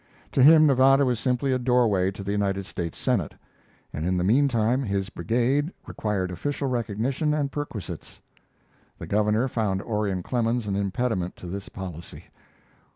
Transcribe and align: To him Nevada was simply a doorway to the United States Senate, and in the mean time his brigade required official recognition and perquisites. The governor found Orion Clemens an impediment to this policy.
To 0.31 0.41
him 0.41 0.65
Nevada 0.65 1.05
was 1.05 1.19
simply 1.19 1.51
a 1.51 1.59
doorway 1.59 2.09
to 2.09 2.23
the 2.23 2.31
United 2.31 2.65
States 2.65 2.97
Senate, 2.97 3.35
and 3.93 4.03
in 4.03 4.17
the 4.17 4.23
mean 4.23 4.47
time 4.47 4.81
his 4.81 5.11
brigade 5.11 5.71
required 5.85 6.31
official 6.31 6.67
recognition 6.67 7.35
and 7.35 7.51
perquisites. 7.51 8.19
The 8.97 9.05
governor 9.05 9.47
found 9.47 9.83
Orion 9.83 10.23
Clemens 10.23 10.65
an 10.65 10.75
impediment 10.75 11.35
to 11.35 11.45
this 11.45 11.69
policy. 11.69 12.23